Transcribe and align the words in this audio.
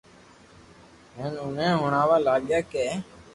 ھين 1.15 1.31
اوني 1.43 1.67
ھڻاوا 1.81 2.17
لاگيا 2.25 2.59
ڪي 2.71 2.85